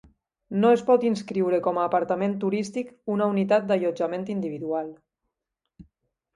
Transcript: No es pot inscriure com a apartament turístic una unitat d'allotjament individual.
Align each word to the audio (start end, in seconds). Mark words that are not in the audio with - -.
No 0.61 0.69
es 0.77 0.83
pot 0.87 1.03
inscriure 1.09 1.59
com 1.67 1.81
a 1.81 1.83
apartament 1.91 2.33
turístic 2.45 2.91
una 3.17 3.29
unitat 3.35 3.69
d'allotjament 3.71 4.29
individual. 4.39 4.93